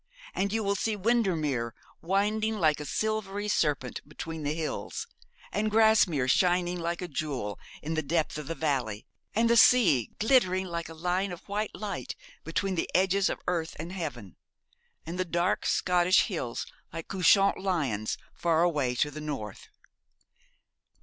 [0.33, 5.05] 'And you will see Windermere winding like a silvery serpent between the hills,
[5.51, 10.09] and Grasmere shining like a jewel in the depth of the valley, and the sea
[10.17, 14.37] glittering like a line of white light between the edges of earth and heaven,
[15.05, 19.67] and the dark Scotch hills like couchant lions far away to the north.'